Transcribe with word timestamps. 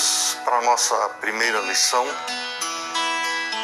vamos 0.00 0.38
para 0.44 0.56
a 0.56 0.62
nossa 0.62 0.96
primeira 1.20 1.60
lição. 1.60 2.06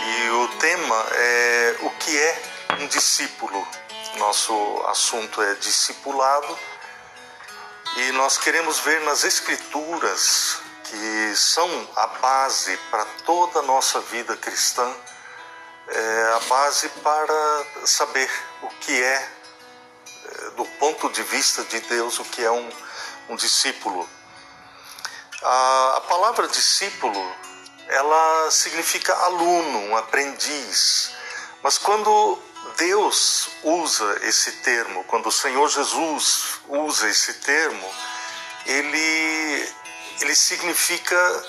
E 0.06 0.30
o 0.30 0.48
tema 0.58 1.06
é 1.12 1.76
o 1.80 1.90
que 1.90 2.16
é 2.16 2.42
um 2.80 2.86
discípulo. 2.88 3.66
Nosso 4.18 4.84
assunto 4.88 5.40
é 5.40 5.54
discipulado. 5.54 6.58
E 7.96 8.12
nós 8.12 8.36
queremos 8.36 8.80
ver 8.80 9.00
nas 9.02 9.24
Escrituras, 9.24 10.58
que 10.84 11.34
são 11.34 11.88
a 11.96 12.06
base 12.06 12.76
para 12.90 13.06
toda 13.24 13.60
a 13.60 13.62
nossa 13.62 14.00
vida 14.00 14.36
cristã, 14.36 14.94
é 15.88 16.32
a 16.36 16.40
base 16.40 16.88
para 17.02 17.66
saber 17.86 18.30
o 18.62 18.68
que 18.80 19.02
é, 19.02 19.30
é, 20.26 20.50
do 20.50 20.66
ponto 20.78 21.08
de 21.10 21.22
vista 21.22 21.64
de 21.64 21.80
Deus, 21.80 22.18
o 22.18 22.24
que 22.24 22.44
é 22.44 22.50
um, 22.50 22.70
um 23.30 23.36
discípulo. 23.36 24.06
A, 25.42 25.94
a 25.96 26.00
palavra 26.02 26.48
discípulo, 26.48 27.34
ela 27.88 28.50
significa 28.50 29.14
aluno, 29.14 29.78
um 29.90 29.96
aprendiz. 29.96 31.12
Mas 31.62 31.78
quando 31.78 32.38
Deus 32.76 33.48
usa 33.62 34.18
esse 34.22 34.52
termo, 34.62 35.04
quando 35.04 35.28
o 35.28 35.32
Senhor 35.32 35.68
Jesus 35.68 36.60
usa 36.68 37.08
esse 37.08 37.34
termo, 37.34 37.94
ele, 38.66 39.74
ele 40.20 40.34
significa 40.34 41.44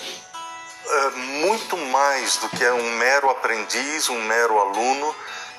uh, 0.85 1.17
muito 1.17 1.77
mais 1.77 2.37
do 2.37 2.49
que 2.49 2.65
um 2.69 2.97
mero 2.97 3.29
aprendiz, 3.29 4.09
um 4.09 4.21
mero 4.23 4.59
aluno 4.59 5.15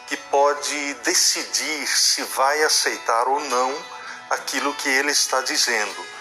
que 0.07 0.17
pode 0.17 0.95
decidir 1.05 1.87
se 1.87 2.23
vai 2.23 2.63
aceitar 2.63 3.29
ou 3.29 3.41
não 3.41 3.85
aquilo 4.31 4.73
que 4.75 4.89
ele 4.89 5.11
está 5.11 5.41
dizendo. 5.43 6.18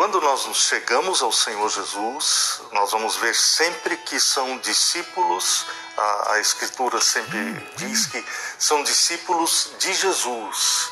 Quando 0.00 0.18
nós 0.18 0.46
nos 0.46 0.62
chegamos 0.64 1.20
ao 1.20 1.30
Senhor 1.30 1.68
Jesus, 1.68 2.62
nós 2.72 2.90
vamos 2.90 3.16
ver 3.16 3.34
sempre 3.34 3.98
que 3.98 4.18
são 4.18 4.56
discípulos, 4.56 5.66
a, 5.94 6.32
a 6.32 6.40
Escritura 6.40 6.98
sempre 7.02 7.52
diz 7.76 8.06
que 8.06 8.24
são 8.58 8.82
discípulos 8.82 9.72
de 9.78 9.92
Jesus. 9.92 10.90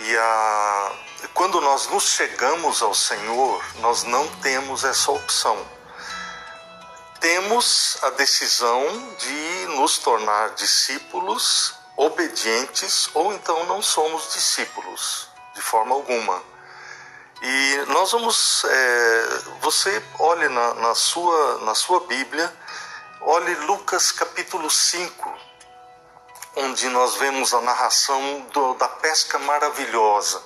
E 0.00 0.16
a, 0.16 0.92
quando 1.32 1.60
nós 1.60 1.86
nos 1.86 2.08
chegamos 2.08 2.82
ao 2.82 2.92
Senhor, 2.92 3.64
nós 3.76 4.02
não 4.02 4.26
temos 4.38 4.82
essa 4.82 5.12
opção. 5.12 5.56
Temos 7.20 7.98
a 8.02 8.10
decisão 8.10 9.14
de 9.16 9.66
nos 9.76 9.98
tornar 9.98 10.54
discípulos 10.56 11.72
obedientes 11.96 13.08
ou 13.14 13.32
então 13.32 13.64
não 13.66 13.80
somos 13.80 14.32
discípulos 14.32 15.28
de 15.54 15.60
forma 15.60 15.94
alguma. 15.94 16.53
E 17.46 17.84
nós 17.88 18.10
vamos, 18.10 18.64
é, 18.64 19.28
você 19.60 20.02
olhe 20.18 20.48
na, 20.48 20.72
na, 20.76 20.94
sua, 20.94 21.58
na 21.58 21.74
sua 21.74 22.00
Bíblia, 22.06 22.50
olhe 23.20 23.54
Lucas 23.66 24.10
capítulo 24.10 24.70
5, 24.70 25.30
onde 26.56 26.88
nós 26.88 27.16
vemos 27.16 27.52
a 27.52 27.60
narração 27.60 28.46
do, 28.50 28.72
da 28.76 28.88
pesca 28.88 29.38
maravilhosa. 29.40 30.42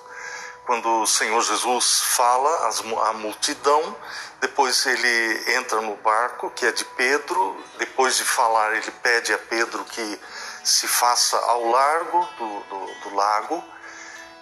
Quando 0.66 1.02
o 1.02 1.06
Senhor 1.06 1.40
Jesus 1.40 2.00
fala 2.16 2.68
à 3.06 3.12
multidão, 3.12 3.96
depois 4.40 4.84
ele 4.84 5.52
entra 5.54 5.80
no 5.80 5.94
barco, 5.98 6.50
que 6.50 6.66
é 6.66 6.72
de 6.72 6.84
Pedro, 6.84 7.64
depois 7.78 8.16
de 8.16 8.24
falar, 8.24 8.74
ele 8.74 8.90
pede 8.90 9.32
a 9.32 9.38
Pedro 9.38 9.84
que 9.84 10.20
se 10.64 10.88
faça 10.88 11.38
ao 11.38 11.70
largo 11.70 12.28
do, 12.36 12.60
do, 12.64 12.94
do 13.02 13.14
lago 13.14 13.64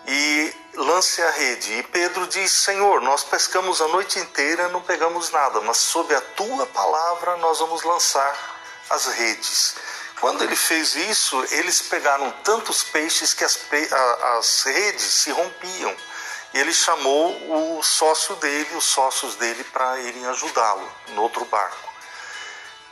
e 0.07 0.55
lance 0.77 1.23
a 1.23 1.31
rede. 1.31 1.73
E 1.73 1.83
Pedro 1.85 2.27
diz: 2.27 2.53
Senhor, 2.53 3.01
nós 3.01 3.25
pescamos 3.25 3.81
a 3.81 3.89
noite 3.89 4.19
inteira, 4.19 4.69
não 4.69 4.83
pegamos 4.83 5.31
nada, 5.31 5.61
mas 5.63 5.79
sob 5.79 6.15
a 6.15 6.21
tua 6.21 6.67
palavra 6.67 7.37
nós 7.39 7.59
vamos 7.59 7.83
lançar 7.83 8.57
as 8.91 9.07
redes. 9.07 9.77
Quando 10.21 10.43
ele 10.45 10.57
fez 10.57 10.95
isso, 10.95 11.45
eles 11.51 11.83
pegaram 11.83 12.31
tantos 12.43 12.83
peixes 12.85 13.35
que 13.35 13.45
as, 13.45 13.59
as 14.39 14.63
redes 14.63 15.03
se 15.03 15.31
rompiam. 15.31 15.95
E 16.55 16.59
ele 16.59 16.73
chamou 16.73 17.77
o 17.79 17.83
sócio 17.83 18.35
dele, 18.37 18.77
os 18.77 18.85
sócios 18.85 19.35
dele, 19.37 19.63
para 19.65 19.99
irem 20.01 20.25
ajudá-lo 20.27 20.91
no 21.09 21.23
outro 21.23 21.45
barco. 21.45 21.87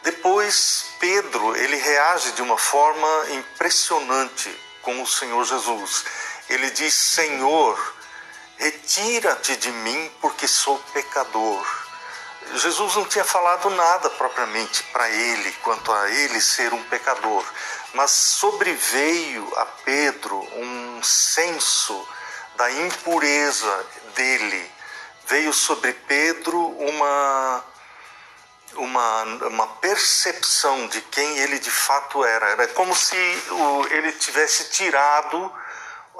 Depois, 0.02 0.86
Pedro, 1.00 1.56
ele 1.56 1.76
reage 1.76 2.32
de 2.32 2.42
uma 2.42 2.58
forma 2.58 3.30
impressionante 3.30 4.54
com 4.82 5.00
o 5.02 5.06
Senhor 5.06 5.42
Jesus 5.44 6.04
ele 6.48 6.70
diz: 6.70 6.94
Senhor, 6.94 7.94
retira-te 8.56 9.56
de 9.56 9.70
mim, 9.70 10.12
porque 10.20 10.46
sou 10.46 10.78
pecador. 10.92 11.84
Jesus 12.56 12.94
não 12.94 13.04
tinha 13.06 13.24
falado 13.24 13.70
nada 13.70 14.10
propriamente 14.10 14.82
para 14.84 15.08
ele, 15.08 15.50
quanto 15.62 15.90
a 15.90 16.10
ele 16.10 16.40
ser 16.40 16.72
um 16.72 16.82
pecador, 16.84 17.44
mas 17.94 18.10
sobreveio 18.10 19.50
a 19.56 19.66
Pedro 19.66 20.36
um 20.56 21.02
senso 21.02 22.06
da 22.56 22.70
impureza 22.70 23.86
dele. 24.14 24.70
Veio 25.26 25.52
sobre 25.52 25.92
Pedro 25.92 26.58
uma, 26.58 27.64
uma, 28.74 29.22
uma 29.48 29.66
percepção 29.76 30.86
de 30.88 31.00
quem 31.00 31.38
ele 31.38 31.58
de 31.58 31.70
fato 31.70 32.22
era. 32.24 32.50
Era 32.50 32.68
como 32.68 32.94
se 32.94 33.16
ele 33.90 34.12
tivesse 34.12 34.70
tirado 34.70 35.50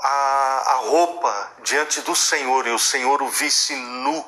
a, 0.03 0.65
a 0.67 0.75
roupa 0.87 1.53
diante 1.63 2.01
do 2.03 2.15
Senhor 2.15 2.67
e 2.67 2.71
o 2.71 2.79
Senhor 2.79 3.23
o 3.23 3.29
visse 3.29 3.75
nu, 3.75 4.25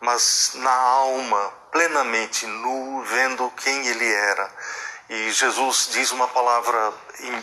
mas 0.00 0.52
na 0.54 0.72
alma, 0.72 1.52
plenamente 1.70 2.46
nu, 2.46 3.02
vendo 3.02 3.50
quem 3.56 3.86
ele 3.86 4.12
era. 4.12 4.50
E 5.08 5.30
Jesus 5.32 5.88
diz 5.92 6.10
uma 6.12 6.28
palavra 6.28 6.92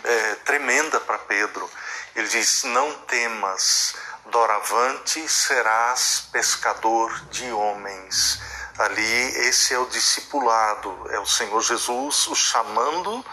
é, 0.04 0.36
tremenda 0.46 1.00
para 1.00 1.18
Pedro. 1.18 1.70
Ele 2.16 2.28
diz: 2.28 2.64
Não 2.64 2.94
temas, 3.08 3.96
doravante 4.28 5.28
serás 5.28 6.28
pescador 6.32 7.12
de 7.30 7.52
homens. 7.52 8.40
Ali, 8.78 9.48
esse 9.48 9.74
é 9.74 9.80
o 9.80 9.86
discipulado, 9.86 11.08
é 11.10 11.20
o 11.20 11.26
Senhor 11.26 11.62
Jesus 11.62 12.28
o 12.28 12.36
chamando 12.36 13.26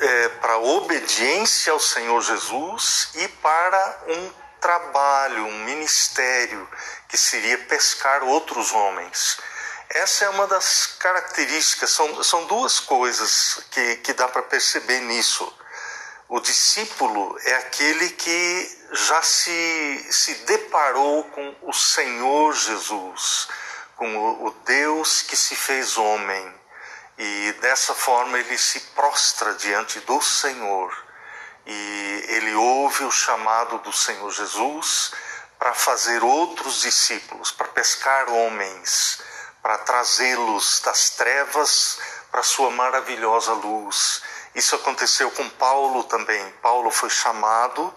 é, 0.00 0.28
para 0.40 0.58
obediência 0.58 1.72
ao 1.72 1.80
Senhor 1.80 2.20
Jesus 2.22 3.10
e 3.14 3.28
para 3.28 4.04
um 4.08 4.32
trabalho, 4.60 5.46
um 5.46 5.64
ministério 5.64 6.68
que 7.08 7.16
seria 7.16 7.58
pescar 7.58 8.22
outros 8.22 8.72
homens. 8.72 9.38
Essa 9.90 10.26
é 10.26 10.28
uma 10.28 10.46
das 10.46 10.86
características, 10.98 11.90
são, 11.90 12.22
são 12.22 12.44
duas 12.46 12.78
coisas 12.78 13.62
que, 13.70 13.96
que 13.96 14.12
dá 14.12 14.28
para 14.28 14.42
perceber 14.42 15.00
nisso. 15.00 15.50
O 16.28 16.40
discípulo 16.40 17.38
é 17.42 17.54
aquele 17.54 18.10
que 18.10 18.78
já 18.92 19.22
se, 19.22 20.06
se 20.10 20.34
deparou 20.44 21.24
com 21.24 21.56
o 21.62 21.72
Senhor 21.72 22.54
Jesus, 22.54 23.48
com 23.96 24.14
o, 24.14 24.48
o 24.48 24.50
Deus 24.66 25.22
que 25.22 25.36
se 25.36 25.56
fez 25.56 25.96
homem, 25.96 26.54
e 27.18 27.52
dessa 27.60 27.94
forma 27.94 28.38
ele 28.38 28.56
se 28.56 28.80
prostra 28.94 29.54
diante 29.54 29.98
do 30.00 30.22
Senhor 30.22 30.96
e 31.66 32.24
ele 32.28 32.54
ouve 32.54 33.04
o 33.04 33.10
chamado 33.10 33.78
do 33.78 33.92
Senhor 33.92 34.30
Jesus 34.30 35.12
para 35.58 35.74
fazer 35.74 36.22
outros 36.22 36.80
discípulos, 36.80 37.50
para 37.50 37.68
pescar 37.68 38.30
homens, 38.30 39.20
para 39.60 39.76
trazê-los 39.78 40.80
das 40.80 41.10
trevas 41.10 41.98
para 42.30 42.42
sua 42.42 42.70
maravilhosa 42.70 43.52
luz. 43.52 44.22
Isso 44.54 44.76
aconteceu 44.76 45.30
com 45.32 45.48
Paulo 45.50 46.04
também. 46.04 46.50
Paulo 46.62 46.90
foi 46.90 47.10
chamado, 47.10 47.92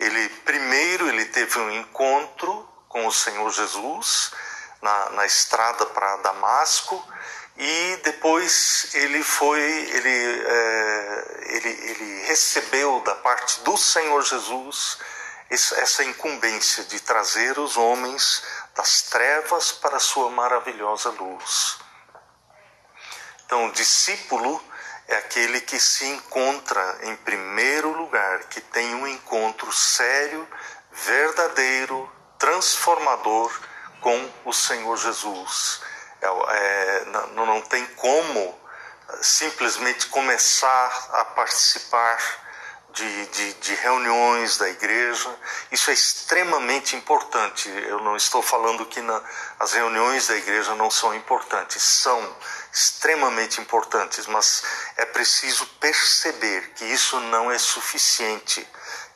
ele 0.00 0.28
primeiro 0.44 1.08
ele 1.08 1.26
teve 1.26 1.58
um 1.58 1.70
encontro 1.70 2.68
com 2.88 3.06
o 3.06 3.12
Senhor 3.12 3.50
Jesus 3.50 4.32
na, 4.80 5.10
na 5.10 5.26
estrada 5.26 5.86
para 5.86 6.16
Damasco 6.16 7.04
e 7.56 8.00
depois 8.02 8.94
ele 8.94 9.22
foi, 9.22 9.60
ele, 9.60 10.42
é, 10.44 11.44
ele, 11.50 11.68
ele 11.68 12.24
recebeu 12.26 13.00
da 13.00 13.14
parte 13.14 13.60
do 13.60 13.76
Senhor 13.76 14.22
Jesus 14.22 14.98
essa 15.50 16.02
incumbência 16.02 16.82
de 16.84 16.98
trazer 16.98 17.56
os 17.58 17.76
homens 17.76 18.42
das 18.74 19.02
trevas 19.02 19.70
para 19.70 19.98
a 19.98 20.00
sua 20.00 20.30
maravilhosa 20.30 21.10
luz. 21.10 21.78
Então, 23.46 23.70
discípulo 23.70 24.60
é 25.06 25.16
aquele 25.16 25.60
que 25.60 25.78
se 25.78 26.06
encontra 26.06 26.98
em 27.02 27.14
primeiro 27.16 27.92
lugar, 27.92 28.44
que 28.44 28.60
tem 28.60 28.96
um 28.96 29.06
encontro 29.06 29.70
sério, 29.72 30.48
verdadeiro, 30.90 32.10
transformador 32.36 33.52
com 34.00 34.32
o 34.44 34.52
Senhor 34.52 34.96
Jesus 34.96 35.83
é, 36.26 37.04
não, 37.34 37.46
não 37.46 37.60
tem 37.62 37.84
como 37.96 38.58
simplesmente 39.20 40.06
começar 40.06 41.08
a 41.12 41.24
participar 41.26 42.18
de, 42.94 43.26
de, 43.26 43.54
de, 43.54 43.74
reuniões 43.74 44.56
da 44.56 44.68
igreja. 44.68 45.28
Isso 45.70 45.90
é 45.90 45.92
extremamente 45.92 46.94
importante. 46.94 47.68
Eu 47.68 48.00
não 48.00 48.16
estou 48.16 48.40
falando 48.40 48.86
que 48.86 49.00
na, 49.00 49.20
as 49.58 49.72
reuniões 49.72 50.28
da 50.28 50.36
igreja 50.36 50.74
não 50.76 50.90
são 50.90 51.12
importantes, 51.14 51.82
são 51.82 52.36
extremamente 52.72 53.60
importantes, 53.60 54.26
mas 54.26 54.62
é 54.96 55.04
preciso 55.04 55.66
perceber 55.80 56.70
que 56.74 56.84
isso 56.84 57.18
não 57.20 57.50
é 57.50 57.58
suficiente. 57.58 58.66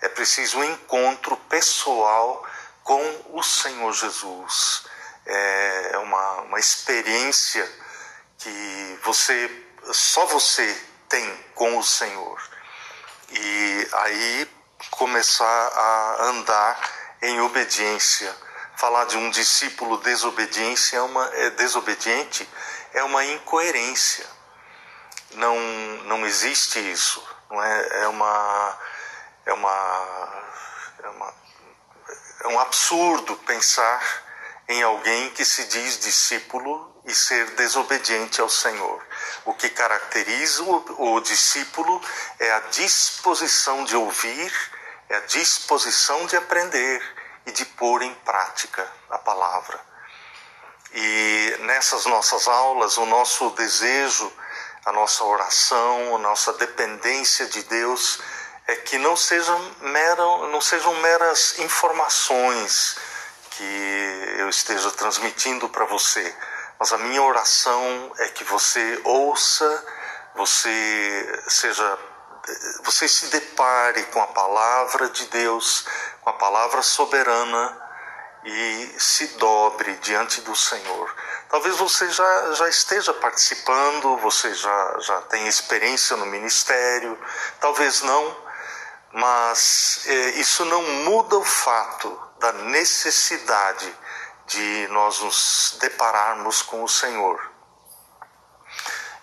É 0.00 0.08
preciso 0.08 0.58
um 0.58 0.64
encontro 0.64 1.37
pessoal 1.49 2.44
com 2.82 3.25
o 3.31 3.43
Senhor 3.43 3.93
Jesus. 3.93 4.87
É 5.30 5.98
uma, 5.98 6.40
uma 6.42 6.58
experiência 6.58 7.69
que 8.38 8.98
você 9.02 9.64
só 9.92 10.26
você 10.26 10.76
tem 11.08 11.44
com 11.54 11.78
o 11.78 11.82
Senhor 11.82 12.40
e 13.30 13.88
aí 13.92 14.50
começar 14.90 15.44
a 15.44 16.25
andar 16.25 16.90
em 17.22 17.40
obediência. 17.40 18.34
Falar 18.76 19.06
de 19.06 19.16
um 19.16 19.28
discípulo 19.30 19.98
desobediência 19.98 20.98
é 20.98 21.02
uma, 21.02 21.26
é 21.34 21.50
desobediente 21.50 22.48
é 22.94 23.02
uma 23.02 23.25
incoerência. 23.25 24.26
Não, 25.32 25.56
não 26.04 26.26
existe 26.26 26.78
isso. 26.78 27.22
Não 27.50 27.62
é, 27.62 28.02
é, 28.02 28.08
uma, 28.08 28.78
é, 29.46 29.52
uma, 29.52 30.44
é, 31.02 31.08
uma, 31.08 31.34
é 32.44 32.48
um 32.48 32.60
absurdo 32.60 33.36
pensar 33.38 34.27
em 34.68 34.82
alguém 34.82 35.30
que 35.30 35.44
se 35.44 35.64
diz 35.64 35.98
discípulo 35.98 36.94
e 37.06 37.14
ser 37.14 37.46
desobediente 37.52 38.40
ao 38.40 38.50
Senhor. 38.50 39.02
O 39.46 39.54
que 39.54 39.70
caracteriza 39.70 40.62
o, 40.62 41.20
discípulo 41.20 42.00
é 42.38 42.52
a 42.52 42.60
disposição 42.60 43.84
de 43.84 43.96
ouvir, 43.96 44.52
é 45.08 45.16
a 45.16 45.20
disposição 45.20 46.26
de 46.26 46.36
aprender 46.36 47.02
e 47.46 47.52
de 47.52 47.64
pôr 47.64 48.02
em 48.02 48.14
prática 48.16 48.86
a 49.08 49.16
palavra. 49.16 49.80
E 50.92 51.56
nessas 51.60 52.04
nossas 52.04 52.46
aulas, 52.46 52.98
o 52.98 53.06
nosso 53.06 53.48
desejo, 53.50 54.30
a 54.84 54.92
nossa 54.92 55.24
oração, 55.24 56.16
a 56.16 56.18
nossa 56.18 56.52
dependência 56.54 57.46
de 57.46 57.62
Deus 57.62 58.20
é 58.66 58.76
que 58.76 58.98
não 58.98 59.16
sejam, 59.16 59.58
mera, 59.80 60.22
não 60.48 60.60
sejam 60.60 60.94
meras 60.96 61.58
informações 61.58 62.98
que 63.58 64.34
eu 64.38 64.49
esteja 64.49 64.88
transmitindo 64.93 65.69
para 65.69 65.84
você, 65.87 66.32
mas 66.78 66.93
a 66.93 66.99
minha 66.99 67.20
oração 67.20 68.12
é 68.19 68.28
que 68.28 68.44
você 68.44 69.00
ouça, 69.02 69.84
você 70.37 71.43
seja 71.49 71.99
você 72.82 73.06
se 73.06 73.26
depare 73.26 74.05
com 74.05 74.22
a 74.22 74.28
palavra 74.28 75.10
de 75.10 75.26
Deus, 75.26 75.84
com 76.22 76.31
a 76.31 76.34
palavra 76.34 76.81
soberana 76.81 77.76
e 78.44 78.94
se 78.96 79.26
dobre 79.38 79.93
diante 79.96 80.40
do 80.43 80.56
Senhor. 80.56 81.14
Talvez 81.50 81.76
você 81.76 82.08
já, 82.08 82.52
já 82.54 82.69
esteja 82.69 83.12
participando, 83.12 84.16
você 84.19 84.54
já, 84.54 84.96
já 85.00 85.20
tenha 85.22 85.49
experiência 85.49 86.16
no 86.16 86.25
ministério, 86.25 87.19
talvez 87.61 88.00
não, 88.02 88.47
mas 89.12 90.02
é, 90.06 90.12
isso 90.40 90.64
não 90.64 90.82
muda 90.82 91.37
o 91.37 91.44
fato 91.44 92.20
da 92.38 92.52
necessidade 92.52 93.94
de 94.46 94.88
nós 94.88 95.20
nos 95.20 95.76
depararmos 95.81 96.62
com 96.62 96.82
o 96.82 96.88
Senhor. 96.88 97.38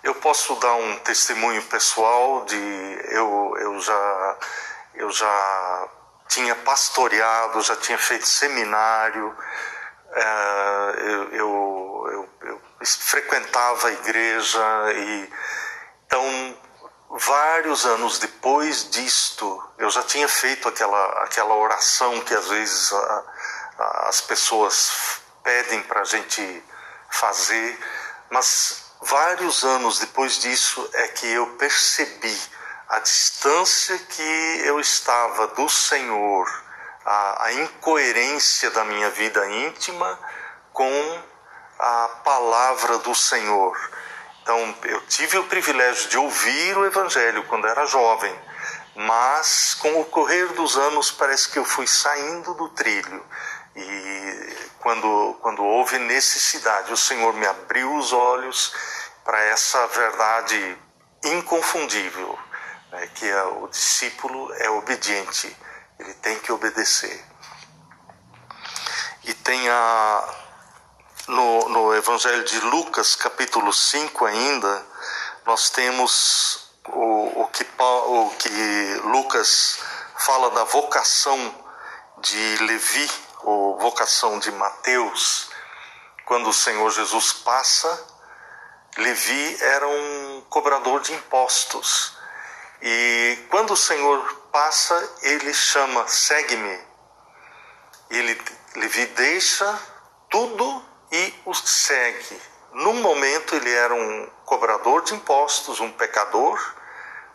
Eu 0.04 0.14
posso 0.16 0.56
dar 0.56 0.76
um 0.76 1.00
testemunho 1.00 1.64
pessoal 1.64 2.46
de 2.46 3.00
eu, 3.10 3.54
eu 3.60 3.80
já 3.80 4.38
eu 4.94 5.12
já 5.12 5.90
tinha 6.28 6.56
pastoreado, 6.56 7.62
já 7.62 7.76
tinha 7.76 7.98
feito 7.98 8.28
seminário, 8.28 9.36
é, 10.12 10.96
eu, 10.98 11.30
eu, 11.32 12.08
eu, 12.12 12.30
eu, 12.50 12.62
frequentava 12.84 13.88
a 13.88 13.92
igreja 13.92 14.94
e 14.94 15.30
então 16.06 16.58
vários 17.18 17.86
anos 17.86 18.20
depois 18.20 18.90
disto 18.90 19.64
eu 19.78 19.90
já 19.90 20.04
tinha 20.04 20.28
feito 20.28 20.68
aquela 20.68 21.24
aquela 21.24 21.56
oração 21.56 22.20
que 22.22 22.34
às 22.34 22.48
vezes 22.48 22.92
a, 22.92 23.24
as 24.10 24.22
pessoas 24.22 25.22
pedem 25.44 25.82
para 25.84 26.02
a 26.02 26.06
gente 26.06 26.64
fazer, 27.10 27.80
mas 28.30 28.84
vários 29.02 29.64
anos 29.64 30.00
depois 30.00 30.40
disso 30.40 30.90
é 30.94 31.08
que 31.10 31.28
eu 31.28 31.48
percebi 31.58 32.38
a 32.90 33.00
distância 33.00 33.98
que 33.98 34.62
eu 34.66 34.80
estava 34.80 35.48
do 35.48 35.70
Senhor, 35.70 36.48
a, 37.06 37.46
a 37.46 37.54
incoerência 37.54 38.70
da 38.72 38.84
minha 38.84 39.10
vida 39.12 39.46
íntima 39.48 40.20
com 40.74 41.24
a 41.80 42.08
palavra 42.24 42.98
do 43.00 43.14
Senhor. 43.14 43.78
Então, 44.46 44.76
eu 44.84 45.02
tive 45.08 45.40
o 45.40 45.46
privilégio 45.46 46.08
de 46.08 46.20
ouvir 46.20 46.78
o 46.78 46.86
Evangelho 46.86 47.44
quando 47.46 47.66
era 47.66 47.84
jovem, 47.88 48.40
mas 48.94 49.74
com 49.74 50.00
o 50.00 50.06
correr 50.06 50.54
dos 50.54 50.78
anos 50.78 51.10
parece 51.10 51.50
que 51.50 51.58
eu 51.58 51.66
fui 51.66 51.88
saindo 51.88 52.54
do 52.54 52.70
trilho 52.70 53.26
e 53.76 54.70
quando, 54.78 55.36
quando 55.42 55.64
houve 55.64 55.98
necessidade, 55.98 56.94
o 56.94 56.98
Senhor 56.98 57.34
me 57.34 57.48
abriu 57.48 57.92
os 57.96 58.14
olhos 58.14 58.72
para 59.24 59.42
essa 59.46 59.88
verdade 59.88 60.78
inconfundível, 61.24 62.38
né, 62.92 63.10
que 63.16 63.28
é, 63.28 63.44
o 63.46 63.68
discípulo 63.68 64.54
é 64.60 64.70
obediente, 64.70 65.58
ele 65.98 66.14
tem 66.14 66.38
que 66.38 66.52
obedecer. 66.52 67.20
E 69.24 69.34
tem 69.34 69.68
a, 69.70 70.45
no, 71.28 71.70
no 71.70 71.96
Evangelho 71.96 72.44
de 72.44 72.60
Lucas, 72.60 73.16
capítulo 73.16 73.74
5 73.74 74.26
ainda, 74.26 74.86
nós 75.46 75.70
temos 75.70 76.70
o, 76.88 77.42
o, 77.42 77.48
que, 77.48 77.66
o 77.80 78.30
que 78.38 79.02
Lucas 79.06 79.80
fala 80.18 80.52
da 80.52 80.64
vocação 80.64 81.64
de 82.20 82.58
Levi, 82.58 83.12
ou 83.44 83.78
vocação 83.80 84.40
de 84.40 84.52
Mateus, 84.52 85.50
quando 86.26 86.50
o 86.50 86.54
Senhor 86.54 86.90
Jesus 86.92 87.34
passa, 87.34 88.08
Levi 88.98 89.58
era 89.62 89.88
um 89.88 90.42
cobrador 90.50 91.02
de 91.02 91.14
impostos. 91.14 92.18
E 92.82 93.38
quando 93.50 93.72
o 93.72 93.78
Senhor 93.78 94.24
passa, 94.52 95.18
ele 95.22 95.54
chama: 95.54 96.08
segue-me. 96.08 96.80
Ele, 98.10 98.42
Levi 98.76 99.06
deixa 99.08 99.80
tudo 100.30 100.95
e 101.16 101.34
o 101.46 101.54
segue. 101.54 102.42
Num 102.74 102.96
momento 102.96 103.56
ele 103.56 103.72
era 103.72 103.94
um 103.94 104.30
cobrador 104.44 105.02
de 105.04 105.14
impostos, 105.14 105.80
um 105.80 105.92
pecador, 105.92 106.60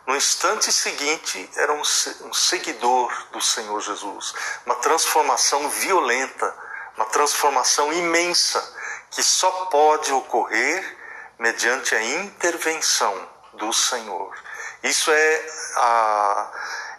no 0.05 0.15
instante 0.15 0.71
seguinte, 0.71 1.49
era 1.55 1.73
um, 1.73 1.81
um 1.81 2.33
seguidor 2.33 3.27
do 3.31 3.41
Senhor 3.41 3.79
Jesus. 3.81 4.33
Uma 4.65 4.75
transformação 4.75 5.69
violenta, 5.69 6.55
uma 6.95 7.05
transformação 7.05 7.93
imensa, 7.93 8.61
que 9.09 9.23
só 9.23 9.49
pode 9.65 10.11
ocorrer 10.11 10.97
mediante 11.39 11.95
a 11.95 12.03
intervenção 12.03 13.29
do 13.53 13.71
Senhor. 13.71 14.35
Isso 14.83 15.11
é, 15.11 15.45
a, 15.77 16.51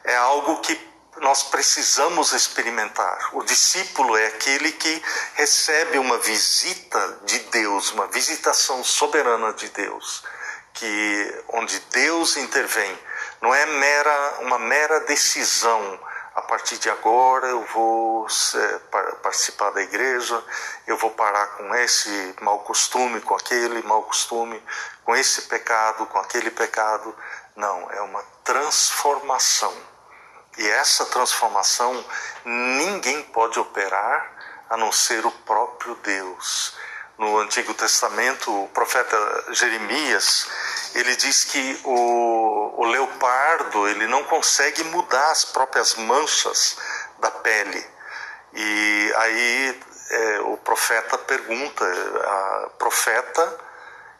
é 0.04 0.16
algo 0.16 0.60
que 0.60 0.91
nós 1.20 1.42
precisamos 1.44 2.32
experimentar. 2.32 3.30
O 3.32 3.42
discípulo 3.44 4.16
é 4.16 4.26
aquele 4.26 4.72
que 4.72 5.02
recebe 5.34 5.98
uma 5.98 6.18
visita 6.18 7.20
de 7.24 7.38
Deus, 7.38 7.90
uma 7.92 8.06
visitação 8.08 8.82
soberana 8.82 9.52
de 9.52 9.68
Deus 9.68 10.24
que 10.74 11.44
onde 11.48 11.78
Deus 11.90 12.36
intervém, 12.36 12.98
não 13.40 13.54
é 13.54 13.66
mera 13.66 14.34
uma 14.40 14.58
mera 14.58 15.00
decisão. 15.00 16.00
A 16.34 16.40
partir 16.40 16.78
de 16.78 16.88
agora 16.88 17.46
eu 17.48 17.62
vou 17.66 18.26
participar 19.22 19.70
da 19.70 19.82
igreja, 19.82 20.42
eu 20.86 20.96
vou 20.96 21.10
parar 21.10 21.46
com 21.58 21.74
esse 21.74 22.34
mau 22.40 22.60
costume, 22.60 23.20
com 23.20 23.34
aquele 23.34 23.82
mau 23.82 24.02
costume, 24.04 24.62
com 25.04 25.14
esse 25.14 25.42
pecado, 25.42 26.06
com 26.06 26.18
aquele 26.18 26.50
pecado. 26.50 27.14
Não, 27.54 27.90
é 27.90 28.00
uma 28.00 28.22
transformação. 28.42 29.74
E 30.58 30.68
essa 30.68 31.06
transformação 31.06 32.04
ninguém 32.44 33.22
pode 33.24 33.58
operar 33.58 34.32
a 34.68 34.76
não 34.76 34.92
ser 34.92 35.24
o 35.24 35.30
próprio 35.30 35.94
Deus 35.96 36.74
no 37.18 37.38
Antigo 37.38 37.72
Testamento, 37.74 38.50
o 38.64 38.68
profeta 38.68 39.16
Jeremias, 39.50 40.48
ele 40.94 41.14
diz 41.14 41.44
que 41.44 41.80
o, 41.84 42.74
o 42.82 42.84
leopardo 42.86 43.86
ele 43.88 44.06
não 44.06 44.24
consegue 44.24 44.82
mudar 44.84 45.30
as 45.30 45.44
próprias 45.44 45.94
manchas 45.94 46.76
da 47.20 47.30
pele. 47.30 47.86
E 48.54 49.12
aí 49.16 49.80
é, 50.10 50.40
o 50.40 50.56
profeta 50.58 51.16
pergunta, 51.18 51.84
a 51.84 52.70
profeta 52.78 53.58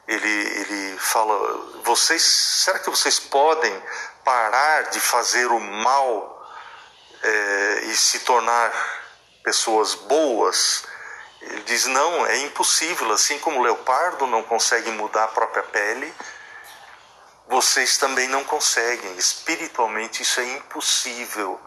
ele, 0.06 0.28
ele 0.28 0.99
fala: 0.99 1.37
vocês, 1.85 2.23
será 2.23 2.78
que 2.78 2.90
vocês 2.90 3.18
podem 3.18 3.82
parar 4.25 4.90
de 4.90 5.00
fazer 5.00 5.47
o 5.47 5.61
mal 5.61 6.50
é, 7.23 7.80
e 7.85 7.97
se 7.97 8.21
tornar 8.21 8.73
pessoas 9.42 9.94
boas? 9.94 10.85
Ele 11.40 11.62
diz: 11.62 11.87
não, 11.87 12.26
é 12.26 12.38
impossível. 12.38 13.11
Assim 13.12 13.38
como 13.38 13.61
o 13.61 13.62
leopardo 13.62 14.26
não 14.26 14.42
consegue 14.42 14.90
mudar 14.90 15.25
a 15.25 15.28
própria 15.28 15.62
pele, 15.62 16.12
vocês 17.49 17.97
também 17.97 18.28
não 18.28 18.44
conseguem. 18.44 19.16
Espiritualmente, 19.16 20.23
isso 20.23 20.40
é 20.40 20.44
impossível. 20.44 21.61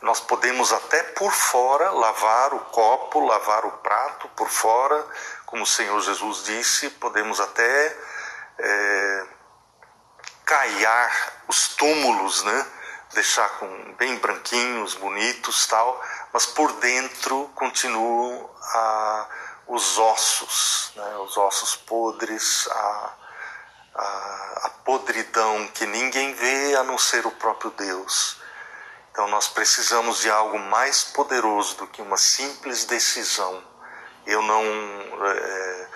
Nós 0.00 0.20
podemos 0.20 0.72
até 0.72 1.02
por 1.02 1.32
fora 1.32 1.90
lavar 1.90 2.54
o 2.54 2.60
copo, 2.60 3.26
lavar 3.26 3.64
o 3.64 3.72
prato 3.78 4.28
por 4.28 4.48
fora, 4.48 5.04
como 5.44 5.64
o 5.64 5.66
Senhor 5.66 6.00
Jesus 6.00 6.44
disse, 6.44 6.90
podemos 6.90 7.40
até 7.40 7.96
é, 8.58 9.26
caiar 10.44 11.42
os 11.48 11.68
túmulos, 11.68 12.44
né? 12.44 12.66
deixar 13.12 13.48
com 13.58 13.94
bem 13.94 14.16
branquinhos, 14.18 14.94
bonitos, 14.94 15.66
tal, 15.66 16.02
mas 16.32 16.46
por 16.46 16.72
dentro 16.74 17.50
continuam 17.54 18.50
os 19.66 19.98
ossos, 19.98 20.92
né? 20.94 21.16
os 21.18 21.36
ossos 21.36 21.74
podres, 21.74 22.68
a, 22.70 23.14
a, 23.94 24.60
a 24.64 24.70
podridão 24.84 25.66
que 25.68 25.86
ninguém 25.86 26.34
vê 26.34 26.76
a 26.76 26.84
não 26.84 26.98
ser 26.98 27.26
o 27.26 27.30
próprio 27.32 27.70
Deus. 27.72 28.40
Então 29.18 29.26
nós 29.26 29.48
precisamos 29.48 30.20
de 30.20 30.30
algo 30.30 30.60
mais 30.60 31.02
poderoso 31.02 31.74
do 31.78 31.88
que 31.88 32.00
uma 32.00 32.16
simples 32.16 32.84
decisão. 32.84 33.60
Eu 34.24 34.40
não. 34.42 34.62
É, 34.62 35.88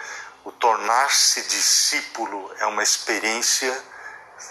o 0.42 0.50
tornar-se 0.50 1.42
discípulo 1.42 2.52
é 2.58 2.66
uma 2.66 2.82
experiência 2.82 3.80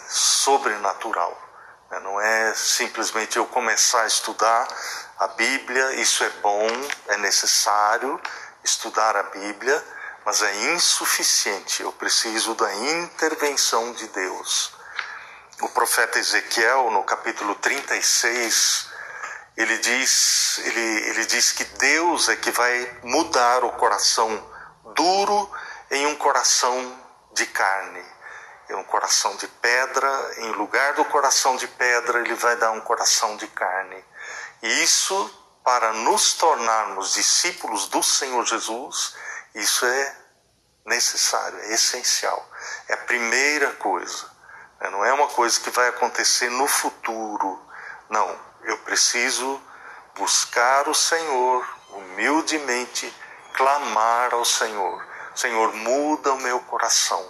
sobrenatural. 0.08 1.38
Né? 1.90 2.00
Não 2.00 2.22
é 2.22 2.54
simplesmente 2.56 3.36
eu 3.36 3.46
começar 3.46 4.04
a 4.04 4.08
estudar 4.08 4.66
a 5.20 5.28
Bíblia, 5.28 5.96
isso 5.96 6.24
é 6.24 6.30
bom, 6.42 6.66
é 7.10 7.18
necessário 7.18 8.22
estudar 8.64 9.18
a 9.18 9.24
Bíblia, 9.24 9.86
mas 10.24 10.42
é 10.42 10.56
insuficiente. 10.74 11.84
Eu 11.84 11.92
preciso 11.92 12.56
da 12.56 12.74
intervenção 12.74 13.92
de 13.92 14.08
Deus 14.08 14.80
o 15.62 15.70
profeta 15.70 16.20
Ezequiel, 16.20 16.90
no 16.92 17.04
capítulo 17.04 17.56
36, 17.56 18.90
ele 19.56 19.78
diz, 19.78 20.60
ele, 20.60 21.10
ele 21.10 21.26
diz 21.26 21.52
que 21.52 21.64
Deus 21.64 22.30
é 22.30 22.36
que 22.36 22.52
vai 22.52 23.00
mudar 23.04 23.64
o 23.64 23.72
coração 23.74 24.52
duro 24.96 25.52
em 25.92 26.08
um 26.08 26.16
coração 26.16 27.00
de 27.34 27.46
carne, 27.46 28.04
em 28.70 28.76
um 28.76 28.84
coração 28.84 29.36
de 29.36 29.48
pedra, 29.48 30.34
em 30.38 30.52
lugar 30.54 30.94
do 30.94 31.06
coração 31.06 31.56
de 31.58 31.68
pedra, 31.68 32.20
ele 32.20 32.34
vai 32.34 32.56
dar 32.56 32.72
um 32.72 32.82
coração 32.82 33.38
de 33.38 33.48
carne. 33.48 34.04
E 34.64 34.84
isso, 34.84 35.60
para 35.64 35.94
nos 35.94 36.34
tornarmos 36.34 37.14
discípulos 37.14 37.88
do 37.88 38.02
Senhor 38.02 38.46
Jesus, 38.46 39.16
isso 39.54 39.86
é 39.86 40.16
necessário, 40.86 41.60
é 41.60 41.74
essencial. 41.74 42.50
É 42.88 42.94
a 42.94 42.98
primeira 42.98 43.74
coisa. 43.74 44.31
É, 44.82 44.90
não 44.90 45.06
é 45.06 45.14
uma 45.14 45.28
coisa 45.28 45.60
que 45.60 45.70
vai 45.70 45.88
acontecer 45.90 46.50
no 46.50 46.68
futuro. 46.68 47.62
Não, 48.10 48.36
eu 48.64 48.78
preciso 48.80 49.62
buscar 50.16 50.90
o 50.90 50.94
Senhor 50.96 51.68
humildemente, 51.90 53.14
clamar 53.54 54.34
ao 54.34 54.44
Senhor. 54.44 55.06
Senhor, 55.36 55.72
muda 55.74 56.34
o 56.34 56.42
meu 56.42 56.60
coração. 56.62 57.24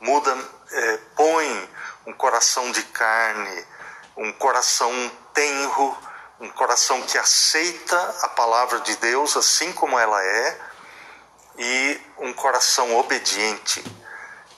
Muda, 0.00 0.36
é, 0.70 0.96
põe 1.16 1.70
um 2.06 2.12
coração 2.12 2.70
de 2.70 2.82
carne, 2.84 3.66
um 4.16 4.32
coração 4.32 4.92
tenro, 5.34 5.96
um 6.38 6.48
coração 6.50 7.02
que 7.02 7.18
aceita 7.18 7.98
a 8.22 8.28
palavra 8.28 8.80
de 8.80 8.94
Deus 8.96 9.36
assim 9.36 9.72
como 9.72 9.98
ela 9.98 10.22
é 10.22 10.60
e 11.58 12.00
um 12.18 12.32
coração 12.32 12.94
obediente 12.96 13.82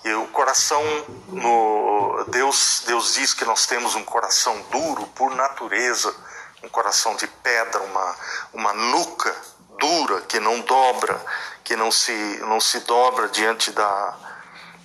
e 0.05 0.13
o 0.15 0.27
coração 0.29 0.83
no 1.29 1.88
Deus 2.31 2.83
Deus 2.87 3.15
diz 3.15 3.35
que 3.35 3.45
nós 3.45 3.67
temos 3.67 3.95
um 3.95 4.05
coração 4.05 4.61
duro 4.71 5.07
por 5.09 5.35
natureza, 5.35 6.15
um 6.63 6.69
coração 6.69 7.15
de 7.17 7.27
pedra, 7.27 7.81
uma 7.83 8.17
uma 8.53 8.73
nuca 8.73 9.35
dura 9.79 10.21
que 10.23 10.41
não 10.41 10.61
dobra, 10.61 11.21
que 11.65 11.77
não 11.77 11.91
se 11.91 12.13
não 12.43 12.61
se 12.61 12.81
dobra 12.81 13.29
diante 13.29 13.71
da 13.73 14.17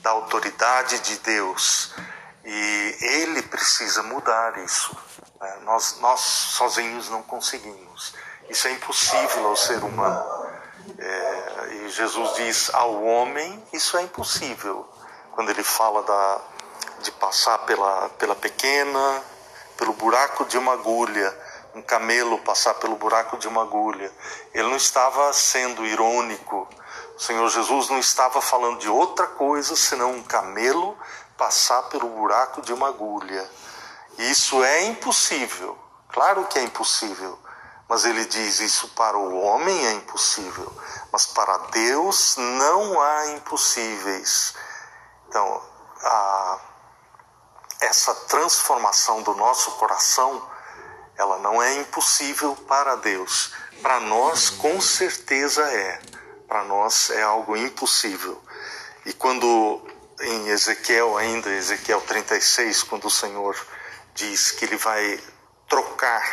da 0.02 0.12
autoridade 0.12 1.00
de 1.00 1.18
Deus. 1.20 1.94
E 2.46 2.98
ele 3.00 3.42
precisa 3.44 4.04
mudar 4.04 4.58
isso. 4.58 4.96
Né? 5.40 5.60
Nós, 5.64 5.98
nós 6.00 6.20
sozinhos 6.20 7.10
não 7.10 7.24
conseguimos. 7.24 8.14
Isso 8.50 8.68
é 8.68 8.72
impossível 8.72 9.48
ao 9.48 9.56
ser 9.56 9.82
humano. 9.84 10.44
É, 10.98 11.74
e 11.76 11.90
Jesus 11.90 12.36
diz 12.36 12.74
ao 12.74 13.02
homem: 13.02 13.66
isso 13.72 13.98
é 13.98 14.02
impossível 14.02 14.88
quando 15.32 15.50
ele 15.50 15.64
fala 15.64 16.04
da, 16.04 16.42
de 17.04 17.12
passar 17.12 17.60
pela, 17.60 18.10
pela 18.18 18.36
pequena, 18.36 19.22
pelo 19.78 19.94
buraco 19.94 20.46
de 20.46 20.58
uma 20.58 20.74
agulha, 20.74 21.38
um 21.76 21.82
camelo 21.82 22.40
passar 22.40 22.74
pelo 22.76 22.96
buraco 22.96 23.38
de 23.38 23.48
uma 23.48 23.62
agulha. 23.62 24.12
Ele 24.54 24.70
não 24.70 24.78
estava 24.78 25.32
sendo 25.34 25.86
irônico. 25.86 26.68
O 27.16 27.20
Senhor 27.20 27.48
Jesus 27.50 27.90
não 27.90 28.00
estava 28.00 28.42
falando 28.42 28.80
de 28.80 28.90
outra 28.90 29.28
coisa 29.28 29.76
senão 29.76 30.14
um 30.14 30.24
camelo 30.24 30.98
passar 31.38 31.84
pelo 31.84 32.08
buraco 32.10 32.62
de 32.62 32.74
uma 32.74 32.88
agulha. 32.88 33.48
Isso 34.18 34.64
é 34.64 34.86
impossível. 34.86 35.78
Claro 36.10 36.46
que 36.46 36.60
é 36.60 36.64
impossível. 36.64 37.38
Mas 37.88 38.06
ele 38.06 38.26
diz: 38.26 38.60
isso 38.60 38.88
para 38.90 39.18
o 39.18 39.40
homem 39.42 39.86
é 39.86 39.94
impossível, 39.94 40.72
mas 41.12 41.26
para 41.28 41.58
Deus 41.70 42.36
não 42.38 43.02
há 43.02 43.32
impossíveis. 43.32 44.56
Então, 45.28 45.62
a, 46.02 46.60
essa 47.86 48.14
transformação 48.14 49.22
do 49.22 49.34
nosso 49.36 49.72
coração, 49.72 50.48
ela 51.18 51.38
não 51.40 51.62
é 51.62 51.76
impossível 51.76 52.56
para 52.68 52.96
Deus. 52.96 53.54
Para 53.82 54.00
nós, 54.00 54.50
com 54.50 54.80
certeza 54.82 55.64
é. 55.64 56.02
Para 56.48 56.64
nós 56.64 57.10
é 57.10 57.22
algo 57.22 57.56
impossível. 57.56 58.42
E 59.06 59.14
quando 59.14 59.82
em 60.22 60.48
Ezequiel, 60.48 61.18
ainda 61.18 61.50
Ezequiel 61.50 62.02
36, 62.02 62.84
quando 62.84 63.06
o 63.06 63.12
Senhor 63.12 63.56
diz 64.14 64.52
que 64.52 64.66
ele 64.66 64.78
vai 64.78 65.20
trocar 65.68 66.24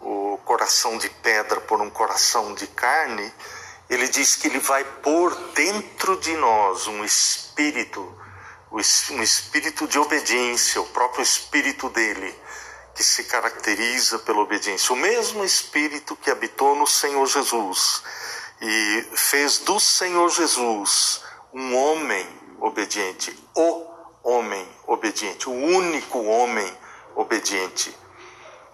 o 0.00 0.38
coração 0.44 0.98
de 0.98 1.08
pedra 1.08 1.60
por 1.60 1.80
um 1.80 1.90
coração 1.90 2.54
de 2.54 2.66
carne, 2.66 3.32
ele 3.88 4.08
diz 4.08 4.36
que 4.36 4.48
ele 4.48 4.58
vai 4.58 4.82
pôr 4.84 5.34
dentro 5.54 6.18
de 6.18 6.34
nós 6.36 6.86
um 6.86 7.04
espírito, 7.04 8.18
um 8.74 9.22
espírito 9.22 9.86
de 9.86 9.98
obediência, 9.98 10.80
o 10.80 10.86
próprio 10.86 11.22
espírito 11.22 11.88
dele, 11.88 12.34
que 12.94 13.04
se 13.04 13.24
caracteriza 13.24 14.18
pela 14.20 14.40
obediência. 14.40 14.92
O 14.92 14.96
mesmo 14.96 15.44
espírito 15.44 16.16
que 16.16 16.30
habitou 16.30 16.74
no 16.74 16.86
Senhor 16.86 17.24
Jesus 17.26 18.02
e 18.60 19.06
fez 19.14 19.58
do 19.58 19.78
Senhor 19.78 20.28
Jesus 20.28 21.22
um 21.52 21.76
homem 21.76 22.26
obediente, 22.60 23.36
o 23.54 23.86
homem 24.24 24.66
obediente, 24.86 25.48
o 25.48 25.52
único 25.52 26.22
homem 26.24 26.78
obediente. 27.14 27.96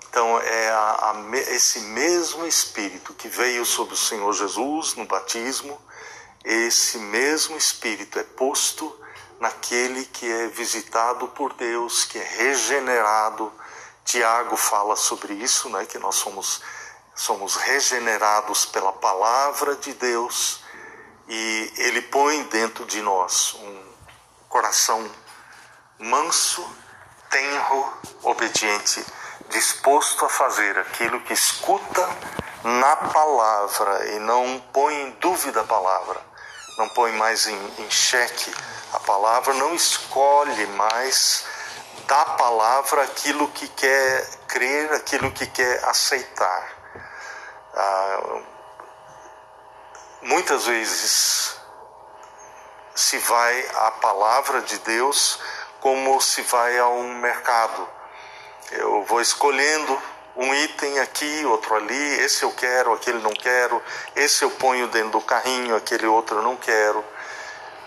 Então, 0.09 0.41
é 0.41 0.71
a, 0.71 1.13
a, 1.13 1.37
esse 1.55 1.81
mesmo 1.81 2.47
Espírito 2.47 3.15
que 3.15 3.29
veio 3.29 3.65
sobre 3.65 3.95
o 3.95 3.99
Senhor 3.99 4.33
Jesus 4.33 4.95
no 4.95 5.05
batismo, 5.05 5.81
esse 6.45 6.99
mesmo 6.99 7.57
Espírito 7.57 8.19
é 8.19 8.23
posto 8.23 9.00
naquele 9.41 10.05
que 10.05 10.31
é 10.31 10.47
visitado 10.49 11.27
por 11.29 11.55
Deus, 11.55 12.05
que 12.05 12.19
é 12.19 12.23
regenerado. 12.23 13.53
Tiago 14.05 14.57
fala 14.57 14.95
sobre 14.95 15.35
isso, 15.35 15.69
né, 15.71 15.87
que 15.87 15.99
nós 15.99 16.15
somos, 16.15 16.63
somos 17.15 17.57
regenerados 17.57 18.67
pela 18.67 18.93
palavra 18.93 19.75
de 19.77 19.93
Deus 19.95 20.63
e 21.29 21.73
ele 21.77 22.03
põe 22.03 22.43
dentro 22.45 22.85
de 22.85 23.01
nós 23.03 23.55
um 23.55 23.93
coração 24.49 25.11
manso, 25.99 26.65
tenro, 27.31 27.93
obediente 28.23 29.05
disposto 29.51 30.25
a 30.25 30.29
fazer 30.29 30.79
aquilo 30.79 31.21
que 31.21 31.33
escuta 31.33 32.09
na 32.63 32.97
palavra 32.97 34.15
e 34.15 34.19
não 34.21 34.61
põe 34.73 34.95
em 35.03 35.11
dúvida 35.13 35.61
a 35.61 35.65
palavra, 35.65 36.21
não 36.81 36.89
põe 36.89 37.13
mais 37.13 37.47
em, 37.47 37.73
em 37.79 37.91
xeque 37.91 38.55
a 38.95 39.01
palavra, 39.01 39.53
não 39.53 39.75
escolhe 39.75 40.67
mais 40.69 41.45
da 42.07 42.25
palavra 42.25 43.03
aquilo 43.03 43.49
que 43.49 43.69
quer 43.69 44.27
crer, 44.49 44.91
aquilo 44.95 45.31
que 45.31 45.47
quer 45.47 45.85
aceitar. 45.85 46.69
Ah, 47.75 48.41
muitas 50.23 50.65
vezes 50.65 51.55
se 52.95 53.19
vai 53.19 53.69
à 53.77 53.91
palavra 53.91 54.63
de 54.63 54.79
Deus 54.79 55.39
como 55.81 56.19
se 56.19 56.41
vai 56.43 56.79
a 56.79 56.89
um 56.89 57.13
mercado. 57.19 57.87
Eu 58.71 59.05
vou 59.05 59.21
escolhendo 59.21 60.03
um 60.37 60.55
item 60.55 60.99
aqui, 61.01 61.45
outro 61.45 61.75
ali, 61.75 62.21
esse 62.21 62.43
eu 62.43 62.53
quero, 62.53 62.93
aquele 62.93 63.19
não 63.19 63.33
quero, 63.33 63.83
esse 64.17 64.43
eu 64.45 64.51
ponho 64.53 64.87
dentro 64.89 65.11
do 65.11 65.21
carrinho, 65.21 65.77
aquele 65.77 66.07
outro 66.07 66.37
eu 66.37 66.43
não 66.43 66.57
quero. 66.57 67.05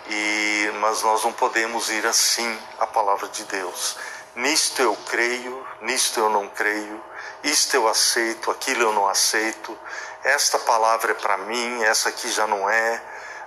E 0.10 0.72
mas 0.80 1.02
nós 1.02 1.24
não 1.24 1.32
podemos 1.32 1.90
ir 1.90 2.06
assim 2.06 2.60
à 2.78 2.86
palavra 2.86 3.28
de 3.30 3.44
Deus. 3.46 3.96
Nisto 4.36 4.82
eu 4.82 4.96
creio, 5.10 5.66
nisto 5.82 6.20
eu 6.20 6.30
não 6.30 6.50
creio, 6.50 7.04
isto 7.44 7.76
eu 7.76 7.88
aceito, 7.88 8.50
aquilo 8.50 8.82
eu 8.82 8.94
não 8.94 9.08
aceito. 9.08 9.78
Esta 10.24 10.58
palavra 10.60 11.12
é 11.12 11.16
para 11.16 11.38
mim, 11.38 11.84
essa 11.84 12.10
aqui 12.10 12.30
já 12.30 12.48
não 12.48 12.70
é. 12.70 13.04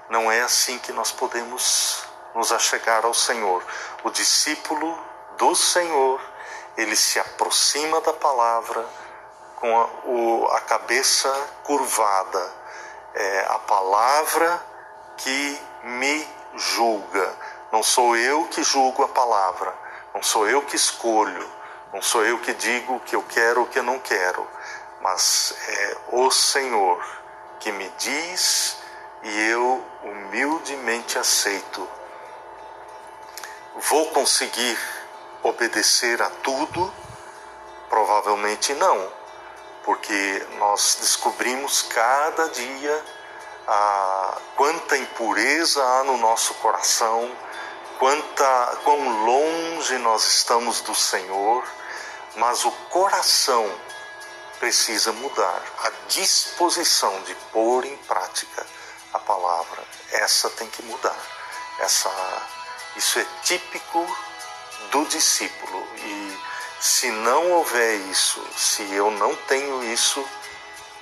Não 0.09 0.31
é 0.31 0.43
assim 0.43 0.79
que 0.79 0.93
nós 0.93 1.11
podemos 1.11 2.05
nos 2.35 2.53
achegar 2.53 3.05
ao 3.05 3.13
Senhor. 3.13 3.63
O 4.05 4.11
discípulo 4.11 4.97
do 5.37 5.55
Senhor, 5.55 6.21
ele 6.77 6.95
se 6.95 7.19
aproxima 7.19 8.01
da 8.01 8.13
palavra 8.13 8.85
com 9.57 9.77
a, 9.77 9.85
o, 10.05 10.47
a 10.53 10.61
cabeça 10.61 11.33
curvada. 11.65 12.53
É 13.15 13.47
a 13.49 13.59
palavra 13.61 14.63
que 15.17 15.61
me 15.83 16.29
julga. 16.55 17.35
Não 17.73 17.83
sou 17.83 18.17
eu 18.17 18.45
que 18.49 18.63
julgo 18.63 19.03
a 19.03 19.09
palavra, 19.09 19.75
não 20.15 20.23
sou 20.23 20.49
eu 20.49 20.63
que 20.63 20.77
escolho, 20.77 21.51
não 21.93 22.01
sou 22.01 22.25
eu 22.25 22.39
que 22.39 22.55
digo 22.55 22.97
o 22.97 23.01
que 23.01 23.17
eu 23.17 23.23
quero 23.23 23.61
ou 23.61 23.67
o 23.67 23.69
que 23.69 23.79
eu 23.79 23.83
não 23.83 23.99
quero, 23.99 24.47
mas 25.01 25.55
é 25.69 25.97
o 26.13 26.31
Senhor 26.31 27.05
que 27.59 27.73
me 27.73 27.89
diz 27.99 28.77
e 29.23 29.51
eu 29.51 29.85
humildemente 30.05 31.19
aceito. 31.19 31.89
Vou 33.75 34.07
conseguir 34.11 34.79
obedecer 35.47 36.21
a 36.21 36.31
tudo? 36.31 36.93
Provavelmente 37.89 38.75
não, 38.75 39.13
porque 39.85 40.47
nós 40.59 40.99
descobrimos 41.01 41.83
cada 41.83 42.49
dia 42.49 43.05
a 43.69 44.39
quanta 44.57 44.97
impureza 44.97 45.83
há 45.83 46.05
no 46.05 46.17
nosso 46.17 46.55
coração, 46.55 47.31
quanta 47.99 48.79
quão 48.85 49.25
longe 49.25 49.99
nós 49.99 50.27
estamos 50.27 50.81
do 50.81 50.95
Senhor, 50.95 51.65
mas 52.37 52.65
o 52.65 52.71
coração 52.91 53.73
precisa 54.59 55.13
mudar, 55.13 55.63
a 55.85 55.91
disposição 56.09 57.23
de 57.23 57.35
pôr 57.53 57.85
em 57.85 57.97
prática 57.99 58.67
a 59.13 59.19
palavra, 59.19 59.83
essa 60.13 60.51
tem 60.51 60.69
que 60.69 60.83
mudar. 60.83 61.17
Essa, 61.79 62.11
isso 62.97 63.19
é 63.19 63.27
típico 63.43 64.07
discípulo 65.07 65.87
e 65.99 66.39
se 66.81 67.11
não 67.11 67.53
houver 67.53 67.97
isso, 68.11 68.45
se 68.57 68.83
eu 68.95 69.11
não 69.11 69.35
tenho 69.35 69.83
isso, 69.93 70.25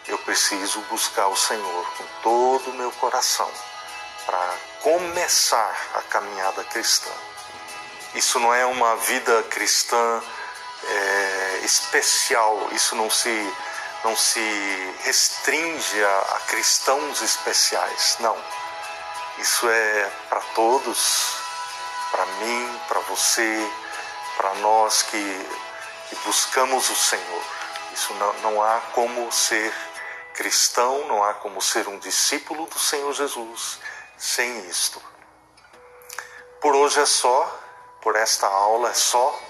eu 0.07 0.19
preciso 0.19 0.81
buscar 0.83 1.29
o 1.29 1.37
Senhor 1.37 1.91
com 1.97 2.05
todo 2.23 2.71
o 2.71 2.75
meu 2.75 2.91
coração 2.93 3.51
para 4.25 4.55
começar 4.83 5.77
a 5.95 6.03
caminhada 6.03 6.63
cristã. 6.65 7.11
Isso 8.15 8.39
não 8.39 8.55
é 8.55 8.65
uma 8.65 8.97
vida 8.97 9.43
cristã 9.45 10.23
é, 10.87 11.61
especial, 11.65 12.69
isso 12.73 12.95
não 12.95 13.11
se, 13.11 13.53
não 14.05 14.17
se 14.17 14.95
restringe 15.01 16.05
a, 16.05 16.19
a 16.37 16.41
cristãos 16.47 17.21
especiais, 17.23 18.17
não. 18.21 18.37
Isso 19.39 19.69
é 19.69 20.13
para 20.29 20.41
todos, 20.55 21.35
para 22.11 22.27
mim, 22.27 22.81
para 22.87 23.01
você, 23.01 23.71
para 24.37 24.55
nós 24.57 25.03
que, 25.03 25.49
que 26.09 26.17
buscamos 26.25 26.91
o 26.91 26.95
Senhor. 26.95 27.43
Isso 27.93 28.13
não, 28.15 28.33
não 28.41 28.63
há 28.63 28.81
como 28.93 29.31
ser 29.31 29.73
cristão, 30.35 31.07
não 31.07 31.23
há 31.23 31.35
como 31.35 31.63
ser 31.63 31.89
um 31.89 31.99
discípulo 31.99 32.67
do 32.67 32.79
Senhor 32.79 33.13
Jesus 33.13 33.79
sem 34.19 34.67
isto. 34.69 35.01
Por 36.61 36.75
hoje 36.75 37.01
é 37.01 37.07
só, 37.07 37.61
por 38.01 38.17
esta 38.17 38.47
aula 38.47 38.91
é 38.91 38.95
só. 38.95 39.41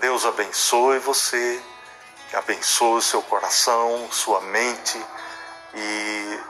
Deus 0.00 0.26
abençoe 0.26 0.98
você, 0.98 1.62
abençoe 2.32 3.00
seu 3.02 3.22
coração, 3.22 4.10
sua 4.10 4.40
mente 4.40 4.98
e 5.74 6.40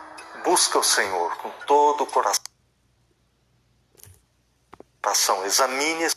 busca 0.44 0.78
o 0.78 0.84
Senhor 0.84 1.36
com 1.38 1.50
todo 1.66 2.04
o 2.04 2.06
coração. 2.06 2.42
Examine 5.44 6.08